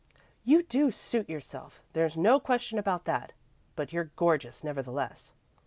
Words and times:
"You 0.43 0.63
do 0.63 0.89
suit 0.89 1.29
yourself; 1.29 1.79
there's 1.93 2.17
no 2.17 2.39
question 2.39 2.79
about 2.79 3.05
that, 3.05 3.33
but 3.75 3.93
you're 3.93 4.09
gorgeous, 4.15 4.63
nevertheless." 4.63 5.31